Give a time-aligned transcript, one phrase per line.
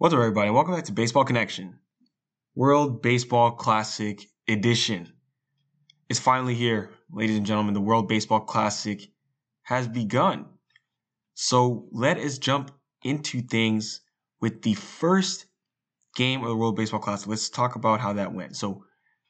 [0.00, 0.48] What's up, everybody?
[0.48, 1.78] Welcome back to Baseball Connection,
[2.54, 5.12] World Baseball Classic Edition.
[6.08, 7.74] It's finally here, ladies and gentlemen.
[7.74, 9.02] The World Baseball Classic
[9.60, 10.46] has begun.
[11.34, 12.70] So let us jump
[13.02, 14.00] into things
[14.40, 15.44] with the first
[16.16, 17.28] game of the World Baseball Classic.
[17.28, 18.56] Let's talk about how that went.
[18.56, 18.84] So,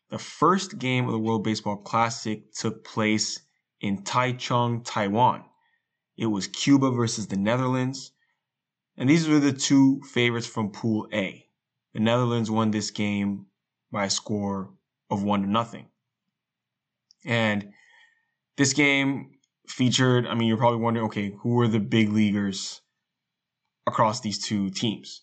[0.08, 3.40] the first game of the World Baseball Classic took place
[3.80, 5.42] in Taichung, Taiwan.
[6.16, 8.12] It was Cuba versus the Netherlands.
[9.00, 11.46] And these were the two favorites from Pool A.
[11.94, 13.46] The Netherlands won this game
[13.90, 14.74] by a score
[15.08, 15.86] of one to nothing.
[17.24, 17.72] And
[18.58, 22.82] this game featured, I mean, you're probably wondering, okay, who were the big leaguers
[23.86, 25.22] across these two teams?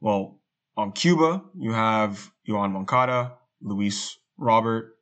[0.00, 0.40] Well,
[0.76, 4.94] on Cuba, you have Yoan Moncada, Luis Robert,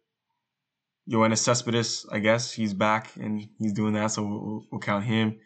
[1.06, 5.38] Yoenis Cespedes, I guess he's back and he's doing that, so we'll, we'll count him.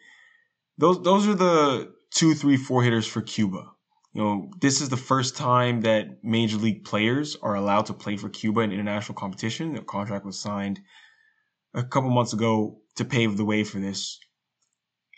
[0.77, 3.71] Those those are the two, three, four hitters for Cuba.
[4.13, 8.17] You know, this is the first time that major league players are allowed to play
[8.17, 9.73] for Cuba in international competition.
[9.73, 10.81] The contract was signed
[11.73, 14.19] a couple months ago to pave the way for this.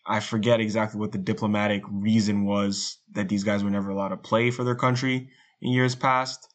[0.06, 4.18] I forget exactly what the diplomatic reason was that these guys were never allowed to
[4.18, 5.30] play for their country
[5.62, 6.48] in years past.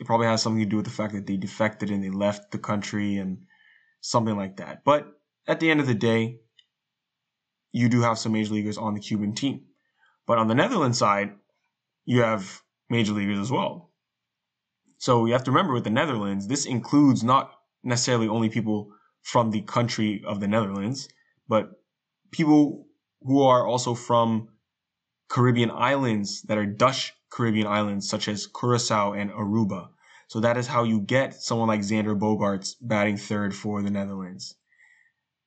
[0.00, 2.50] It probably has something to do with the fact that they defected and they left
[2.50, 3.38] the country and
[4.00, 4.82] something like that.
[4.84, 5.06] But
[5.46, 6.40] at the end of the day,
[7.70, 9.66] you do have some major leaguers on the Cuban team.
[10.26, 11.32] But on the Netherlands side,
[12.04, 13.90] you have major leaguers as well.
[14.98, 17.52] So you have to remember with the Netherlands, this includes not
[17.84, 21.08] necessarily only people from the country of the Netherlands,
[21.48, 21.70] but
[22.30, 22.86] people
[23.22, 24.48] who are also from
[25.28, 29.88] Caribbean islands that are Dutch Caribbean islands, such as Curacao and Aruba.
[30.28, 34.54] So that is how you get someone like Xander Bogaerts batting third for the Netherlands.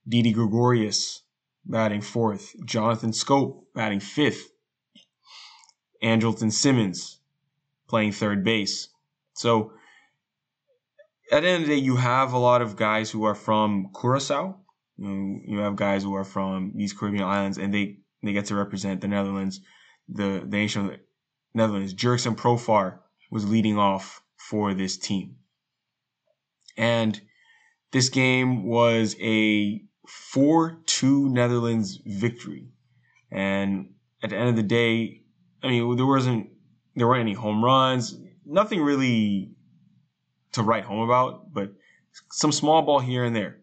[0.08, 1.23] Didi Gregorius
[1.65, 2.55] batting fourth.
[2.65, 4.49] Jonathan Schoop batting fifth.
[6.02, 7.20] Andrelton Simmons
[7.87, 8.89] playing third base.
[9.33, 9.73] So
[11.32, 13.92] at the end of the day, you have a lot of guys who are from
[13.99, 14.58] Curacao.
[14.98, 18.55] You, you have guys who are from these Caribbean islands, and they, they get to
[18.55, 19.61] represent the Netherlands,
[20.08, 20.99] the, the nation of the
[21.54, 21.93] Netherlands.
[21.93, 22.99] Profar
[23.31, 25.36] was leading off for this team.
[26.77, 27.20] And
[27.92, 32.70] this game was a 4 2 Netherlands victory.
[33.31, 33.93] And
[34.23, 35.23] at the end of the day,
[35.64, 36.49] I mean, there wasn't
[36.95, 39.52] there weren't any home runs, nothing really
[40.53, 41.73] to write home about, but
[42.31, 43.58] some small ball here and there.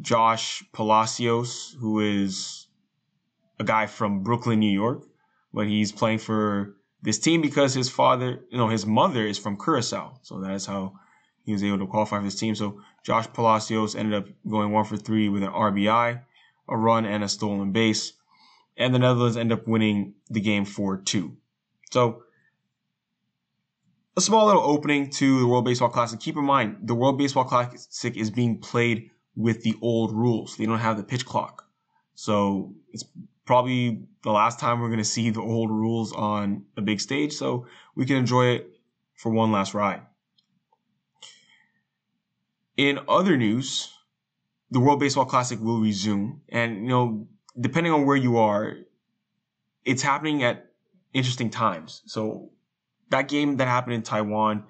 [0.00, 2.66] Josh Palacios, who is
[3.58, 5.04] a guy from Brooklyn, New York,
[5.52, 9.58] but he's playing for this team because his father, you know, his mother is from
[9.58, 10.94] Curacao, so that's how
[11.44, 12.54] he was able to qualify for this team.
[12.54, 16.20] So Josh Palacios ended up going one for three with an RBI,
[16.68, 18.12] a run, and a stolen base
[18.80, 21.36] and the Netherlands end up winning the game 4 2.
[21.92, 22.22] So,
[24.16, 26.18] a small little opening to the World Baseball Classic.
[26.18, 30.56] Keep in mind, the World Baseball Classic is being played with the old rules.
[30.56, 31.66] They don't have the pitch clock.
[32.14, 33.04] So, it's
[33.44, 37.34] probably the last time we're going to see the old rules on a big stage.
[37.34, 38.80] So, we can enjoy it
[39.14, 40.00] for one last ride.
[42.78, 43.92] In other news,
[44.70, 46.40] the World Baseball Classic will resume.
[46.48, 47.28] And, you know,
[47.60, 48.76] depending on where you are,
[49.84, 50.70] it's happening at
[51.12, 52.02] interesting times.
[52.06, 52.50] So
[53.10, 54.64] that game that happened in Taiwan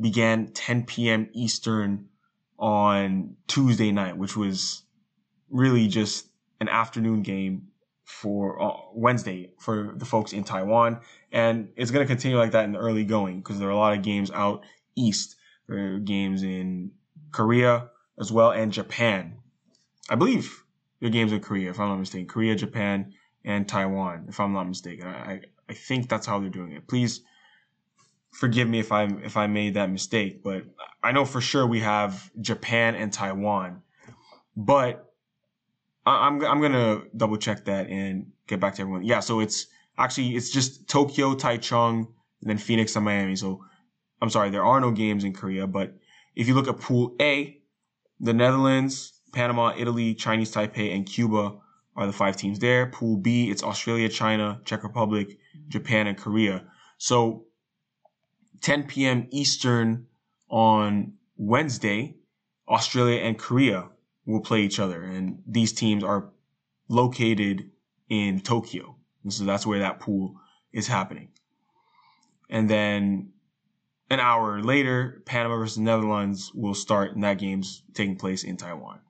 [0.00, 1.28] began 10 p.m.
[1.32, 2.08] Eastern
[2.58, 4.82] on Tuesday night, which was
[5.50, 6.26] really just
[6.60, 7.68] an afternoon game
[8.04, 11.00] for uh, Wednesday for the folks in Taiwan.
[11.30, 13.76] And it's going to continue like that in the early going because there are a
[13.76, 14.64] lot of games out
[14.96, 15.36] east.
[15.68, 16.92] There are games in
[17.30, 17.88] Korea
[18.20, 19.38] as well and Japan.
[20.10, 20.61] I believe
[21.02, 22.28] their games in Korea, if I'm not mistaken.
[22.28, 23.12] Korea, Japan,
[23.44, 25.08] and Taiwan, if I'm not mistaken.
[25.08, 26.86] I, I think that's how they're doing it.
[26.86, 27.22] Please
[28.30, 30.62] forgive me if I if I made that mistake, but
[31.02, 33.82] I know for sure we have Japan and Taiwan.
[34.56, 35.12] But
[36.06, 39.02] I, I'm I'm gonna double check that and get back to everyone.
[39.02, 39.66] Yeah, so it's
[39.98, 42.06] actually it's just Tokyo, Taichung,
[42.42, 43.34] and then Phoenix and Miami.
[43.34, 43.64] So
[44.20, 45.96] I'm sorry, there are no games in Korea, but
[46.36, 47.58] if you look at Pool A,
[48.20, 51.54] the Netherlands, Panama, Italy, Chinese Taipei, and Cuba
[51.96, 52.86] are the five teams there.
[52.86, 55.38] Pool B, it's Australia, China, Czech Republic,
[55.68, 56.64] Japan, and Korea.
[56.98, 57.46] So
[58.60, 59.26] 10 p.m.
[59.30, 60.06] Eastern
[60.48, 62.16] on Wednesday,
[62.68, 63.88] Australia and Korea
[64.26, 65.02] will play each other.
[65.02, 66.30] And these teams are
[66.88, 67.70] located
[68.08, 68.96] in Tokyo.
[69.24, 70.36] And so that's where that pool
[70.72, 71.28] is happening.
[72.48, 73.32] And then
[74.10, 79.00] an hour later, Panama versus Netherlands will start, and that game's taking place in Taiwan.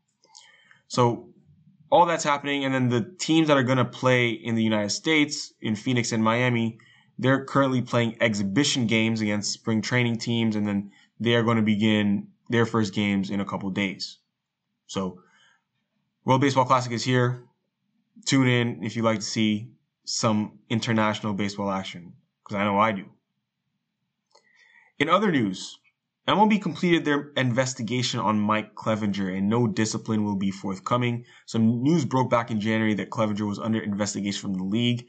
[0.92, 1.30] So
[1.90, 4.90] all that's happening, and then the teams that are going to play in the United
[4.90, 6.76] States, in Phoenix and Miami,
[7.18, 11.62] they're currently playing exhibition games against spring training teams, and then they are going to
[11.62, 14.18] begin their first games in a couple days.
[14.86, 15.22] So,
[16.26, 17.42] World Baseball Classic is here.
[18.26, 19.70] Tune in if you like to see
[20.04, 22.12] some international baseball action,
[22.44, 23.06] because I know I do.
[24.98, 25.78] In other news,
[26.28, 31.24] MLB completed their investigation on Mike Clevinger and no discipline will be forthcoming.
[31.46, 35.06] Some news broke back in January that Clevinger was under investigation from the league,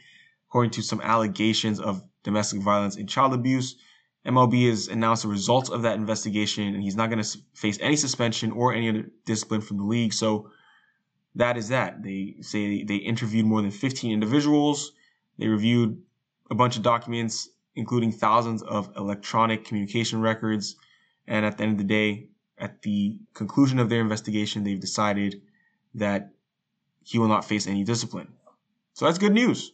[0.49, 3.75] according to some allegations of domestic violence and child abuse.
[4.25, 7.95] MLB has announced the results of that investigation and he's not going to face any
[7.95, 10.13] suspension or any other discipline from the league.
[10.13, 10.49] So
[11.35, 12.01] that is that.
[12.01, 14.93] They say they interviewed more than 15 individuals.
[15.37, 16.01] They reviewed
[16.49, 20.75] a bunch of documents, including thousands of electronic communication records.
[21.27, 25.41] And at the end of the day, at the conclusion of their investigation, they've decided
[25.95, 26.31] that
[27.03, 28.33] he will not face any discipline.
[28.93, 29.71] So that's good news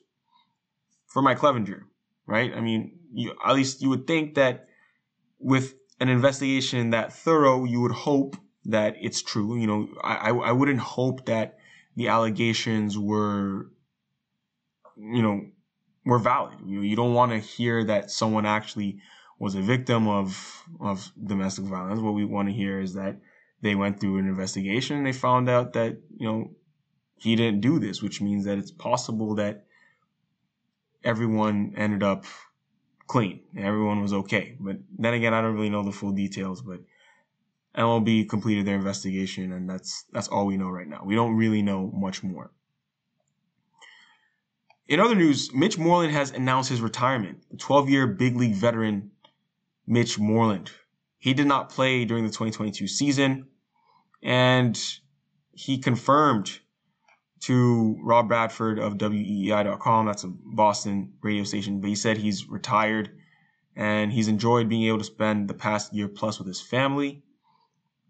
[1.08, 1.84] for Mike Clevinger,
[2.26, 2.54] right?
[2.54, 4.68] I mean, you, at least you would think that
[5.40, 8.36] with an investigation that thorough, you would hope
[8.66, 9.58] that it's true.
[9.58, 11.58] You know, I, I wouldn't hope that
[11.96, 13.72] the allegations were,
[14.96, 15.42] you know,
[16.06, 16.60] were valid.
[16.66, 19.00] You, you don't want to hear that someone actually
[19.40, 22.02] was a victim of, of domestic violence.
[22.02, 23.18] What we want to hear is that
[23.62, 26.52] they went through an investigation and they found out that, you know,
[27.16, 29.66] he didn't do this, which means that it's possible that
[31.04, 32.26] everyone ended up
[33.08, 33.42] clean.
[33.58, 34.56] Everyone was okay.
[34.60, 36.80] But then again, I don't really know the full details, but
[37.76, 41.02] MLB completed their investigation, and that's that's all we know right now.
[41.06, 42.52] We don't really know much more.
[44.88, 47.44] In other news, Mitch Moreland has announced his retirement.
[47.52, 49.12] The 12-year big league veteran
[49.90, 50.72] Mitch Moreland.
[51.18, 53.48] He did not play during the 2022 season,
[54.24, 54.80] and
[55.52, 56.60] he confirmed
[57.42, 63.10] to Rob Bradford of WEEI.com, that's a Boston radio station, but he said he's retired
[63.76, 67.24] and he's enjoyed being able to spend the past year plus with his family.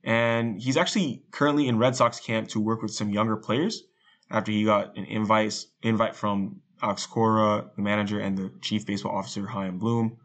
[0.04, 3.84] And he's actually currently in Red Sox camp to work with some younger players
[4.32, 9.16] after he got an invite invite from Alex Cora, the manager, and the chief baseball
[9.16, 10.18] officer, Chaim Bloom.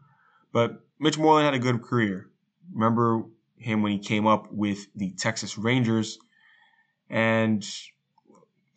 [0.55, 2.29] But Mitch Moreland had a good career.
[2.73, 3.25] Remember
[3.57, 6.17] him when he came up with the Texas Rangers
[7.09, 7.61] and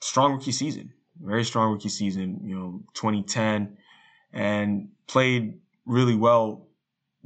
[0.00, 0.92] strong rookie season,
[1.22, 3.76] very strong rookie season, you know, 2010
[4.32, 6.66] and played really well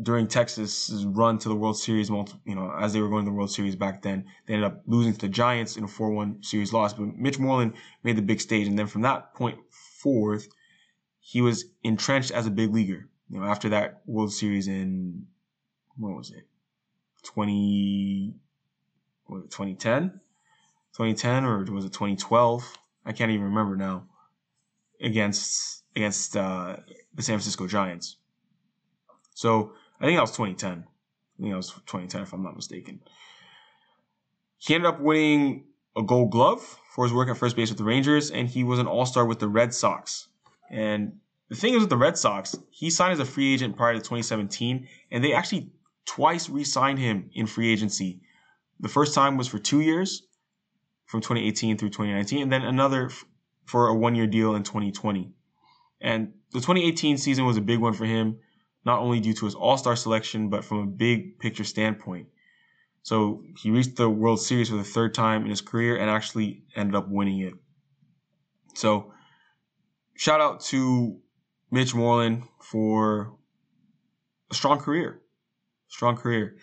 [0.02, 3.34] during Texas's run to the World Series, you know, as they were going to the
[3.34, 6.74] World Series back then, they ended up losing to the Giants in a 4-1 series
[6.74, 6.92] loss.
[6.92, 7.72] But Mitch Moreland
[8.04, 10.46] made the big stage, and then from that point forth,
[11.20, 13.08] he was entrenched as a big leaguer.
[13.32, 15.26] You know, after that World Series in
[15.96, 16.46] what was it,
[17.22, 18.34] 20,
[19.26, 20.20] was it 2010,
[20.92, 22.76] 2010, or was it 2012?
[23.06, 24.04] I can't even remember now.
[25.00, 26.76] Against against uh,
[27.14, 28.16] the San Francisco Giants.
[29.34, 30.70] So I think that was 2010.
[30.70, 33.00] I think that was 2010 if I'm not mistaken.
[34.58, 35.64] He ended up winning
[35.96, 38.78] a gold glove for his work at first base with the Rangers, and he was
[38.78, 40.28] an all star with the Red Sox.
[40.70, 41.18] And
[41.52, 43.98] the thing is with the Red Sox, he signed as a free agent prior to
[43.98, 45.70] 2017, and they actually
[46.06, 48.22] twice re signed him in free agency.
[48.80, 50.22] The first time was for two years,
[51.04, 53.10] from 2018 through 2019, and then another
[53.66, 55.30] for a one year deal in 2020.
[56.00, 58.38] And the 2018 season was a big one for him
[58.86, 62.28] not only due to his All Star selection, but from a big picture standpoint.
[63.02, 66.62] So he reached the World Series for the third time in his career and actually
[66.74, 67.52] ended up winning it.
[68.72, 69.12] So
[70.14, 71.20] shout out to
[71.72, 73.32] Mitch Moreland for
[74.50, 75.22] a strong career.
[75.88, 76.56] Strong career.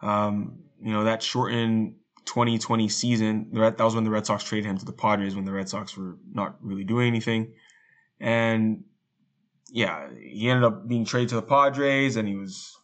[0.00, 4.78] Um, you know, that shortened 2020 season, that was when the Red Sox traded him
[4.78, 7.54] to the Padres when the Red Sox were not really doing anything.
[8.20, 8.84] And
[9.70, 12.78] yeah, he ended up being traded to the Padres and he was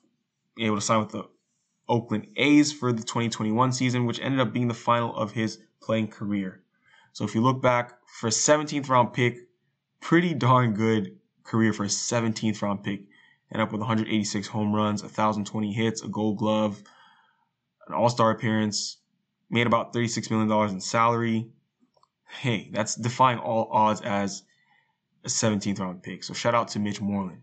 [0.59, 1.29] able to sign with the
[1.89, 6.09] Oakland A's for the 2021 season, which ended up being the final of his playing
[6.09, 6.63] career.
[7.13, 9.39] So if you look back for a 17th round pick,
[10.01, 13.03] pretty darn good career for a 17th round pick.
[13.51, 16.83] and up with 186 home runs, 1,020 hits, a gold glove,
[17.89, 18.99] an all star appearance,
[19.51, 21.51] made about $36 million in salary.
[22.29, 24.45] Hey, that's defying all odds as
[25.25, 26.23] a 17th round pick.
[26.23, 27.43] So shout out to Mitch Moreland.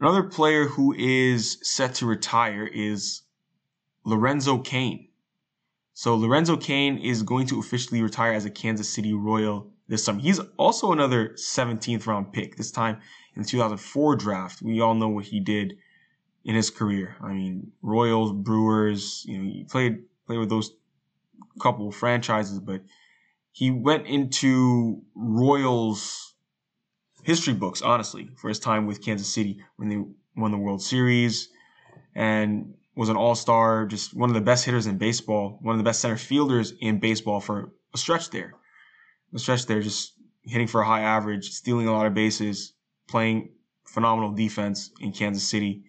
[0.00, 3.22] Another player who is set to retire is
[4.04, 5.08] Lorenzo Cain.
[5.94, 10.20] So Lorenzo Cain is going to officially retire as a Kansas City Royal this summer.
[10.20, 12.98] He's also another 17th round pick, this time
[13.36, 14.62] in the 2004 draft.
[14.62, 15.74] We all know what he did
[16.44, 17.14] in his career.
[17.20, 20.72] I mean, Royals, Brewers, you know, he played played with those
[21.60, 22.80] couple franchises, but
[23.50, 26.36] he went into Royals
[27.22, 30.02] history books, honestly, for his time with Kansas City when they
[30.34, 31.50] won the World Series
[32.14, 35.78] and was an all star, just one of the best hitters in baseball, one of
[35.78, 38.54] the best center fielders in baseball for a stretch there.
[39.34, 40.12] A stretch there, just
[40.44, 42.74] hitting for a high average, stealing a lot of bases,
[43.08, 43.50] playing
[43.86, 45.84] phenomenal defense in Kansas City.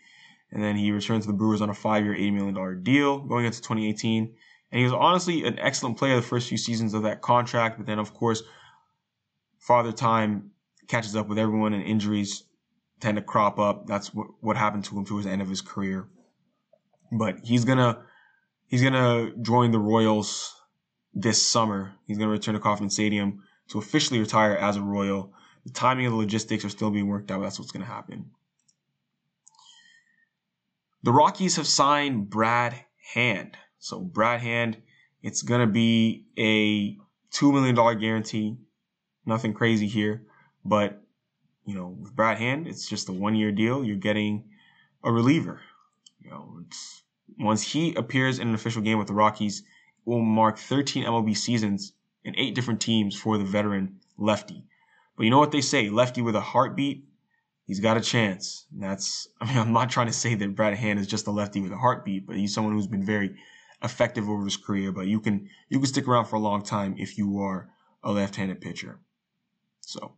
[0.51, 3.45] And then he returned to the Brewers on a five year, $80 million deal going
[3.45, 4.33] into 2018.
[4.71, 7.77] And he was honestly an excellent player the first few seasons of that contract.
[7.77, 8.43] But then, of course,
[9.59, 10.51] Father Time
[10.87, 12.43] catches up with everyone and injuries
[12.99, 13.87] tend to crop up.
[13.87, 16.07] That's what, what happened to him towards the end of his career.
[17.11, 18.03] But he's gonna
[18.67, 20.55] he's gonna join the Royals
[21.13, 21.93] this summer.
[22.05, 25.33] He's gonna return to Kauffman Stadium to officially retire as a Royal.
[25.65, 27.41] The timing of the logistics are still being worked out.
[27.41, 28.31] That's what's gonna happen.
[31.03, 32.75] The Rockies have signed Brad
[33.13, 33.57] Hand.
[33.79, 34.77] So Brad Hand,
[35.21, 36.97] it's gonna be a
[37.31, 38.57] two million dollar guarantee.
[39.25, 40.23] Nothing crazy here,
[40.65, 41.01] but
[41.65, 43.83] you know, with Brad Hand, it's just a one year deal.
[43.83, 44.49] You're getting
[45.03, 45.61] a reliever.
[46.21, 46.63] You know,
[47.39, 49.63] once he appears in an official game with the Rockies,
[50.05, 51.93] will mark 13 MLB seasons
[52.25, 54.65] and eight different teams for the veteran lefty.
[55.15, 57.05] But you know what they say, lefty with a heartbeat,
[57.65, 58.65] he's got a chance.
[58.71, 61.31] And that's, I mean, I'm not trying to say that Brad Hand is just a
[61.31, 63.35] lefty with a heartbeat, but he's someone who's been very
[63.81, 64.91] effective over his career.
[64.91, 67.69] But you can, you can stick around for a long time if you are
[68.03, 68.99] a left-handed pitcher.
[69.81, 70.13] So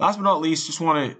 [0.00, 1.18] Last but not least, just want to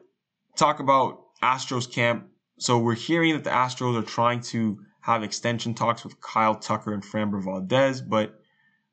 [0.57, 2.29] talk about Astros camp.
[2.59, 6.92] So we're hearing that the Astros are trying to have extension talks with Kyle Tucker
[6.92, 8.40] and Framber Valdez, but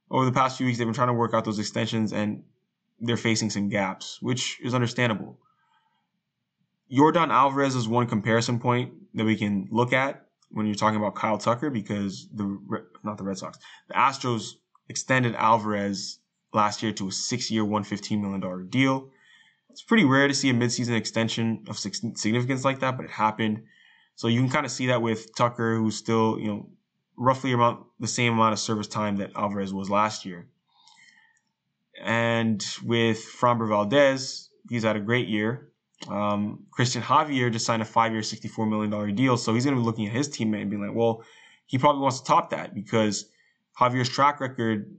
[0.10, 2.44] over the past few weeks they've been trying to work out those extensions and
[3.00, 5.38] they're facing some gaps, which is understandable.
[6.92, 11.16] Yordan Alvarez is one comparison point that we can look at when you're talking about
[11.16, 12.58] Kyle Tucker because the
[13.04, 13.58] not the Red Sox,
[13.90, 14.54] the Astros
[14.88, 16.20] extended Alvarez
[16.54, 19.10] last year to a six-year, $115 million deal.
[19.70, 23.64] It's pretty rare to see a midseason extension of significance like that, but it happened.
[24.18, 26.70] So you can kind of see that with Tucker, who's still, you know,
[27.18, 30.48] roughly about the same amount of service time that Alvarez was last year.
[32.02, 35.70] And with Framber Valdez, he's had a great year.
[36.08, 39.38] Um, Cristian Javier just signed a five-year, $64 million deal.
[39.38, 41.24] So he's going to be looking at his teammate and being like, well,
[41.68, 43.26] he probably wants to top that because
[43.80, 44.98] Javier's track record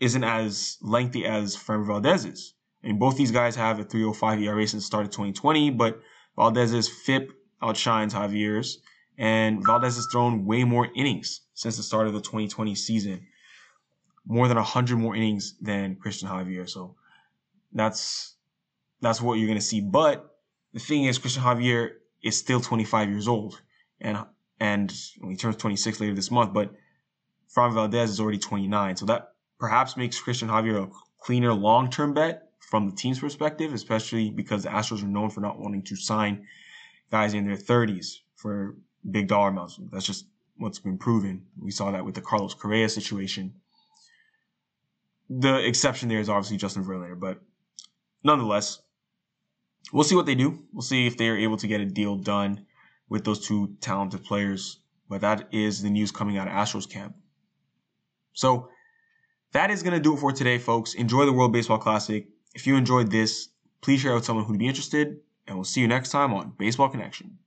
[0.00, 2.52] isn't as lengthy as Framber Valdez's.
[2.82, 6.02] I mean, both these guys have a 305 ERA since the start of 2020, but
[6.36, 7.30] Valdez's FIP
[7.62, 8.78] outshines Javier's,
[9.18, 13.26] and Valdez has thrown way more innings since the start of the 2020 season,
[14.26, 16.68] more than 100 more innings than Cristian Javier.
[16.68, 16.96] So
[17.72, 18.34] that's
[19.00, 19.80] that's what you're going to see.
[19.80, 20.36] But
[20.72, 21.90] the thing is, Cristian Javier
[22.22, 23.60] is still 25 years old,
[24.00, 24.18] and
[24.58, 24.92] and
[25.28, 26.52] he turns 26 later this month.
[26.52, 26.72] But
[27.48, 32.48] Fran Valdez is already 29, so that perhaps makes Cristian Javier a cleaner long-term bet
[32.60, 36.46] from the team's perspective, especially because the Astros are known for not wanting to sign
[37.10, 38.76] guys in their 30s for
[39.08, 39.78] big dollar amounts.
[39.90, 41.46] That's just what's been proven.
[41.60, 43.54] We saw that with the Carlos Correa situation.
[45.28, 47.40] The exception there is obviously Justin Verlander, but
[48.22, 48.80] nonetheless,
[49.92, 50.64] we'll see what they do.
[50.72, 52.66] We'll see if they are able to get a deal done
[53.08, 54.80] with those two talented players.
[55.08, 57.14] But that is the news coming out of Astros camp.
[58.32, 58.68] So
[59.52, 60.94] that is going to do it for today, folks.
[60.94, 62.26] Enjoy the World Baseball Classic.
[62.54, 63.48] If you enjoyed this,
[63.80, 66.54] please share it with someone who'd be interested, and we'll see you next time on
[66.58, 67.38] Baseball Connection.